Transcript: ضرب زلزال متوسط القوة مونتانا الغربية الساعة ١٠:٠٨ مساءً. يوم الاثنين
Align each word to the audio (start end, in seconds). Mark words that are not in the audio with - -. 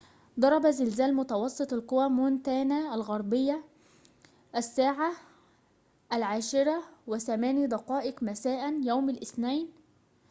ضرب 0.39 0.67
زلزال 0.71 1.15
متوسط 1.15 1.73
القوة 1.73 2.07
مونتانا 2.07 2.95
الغربية 2.95 3.63
الساعة 4.55 5.11
١٠:٠٨ 6.11 6.15
مساءً. 8.21 8.81
يوم 8.83 9.09
الاثنين 9.09 9.69